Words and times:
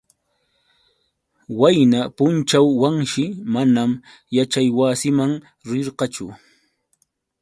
Qayna 1.59 1.99
punćhaw 2.17 2.67
Wanshi 2.81 3.25
manam 3.53 3.91
yaćhaywasiman 4.35 5.31
rirqachu. 5.69 6.25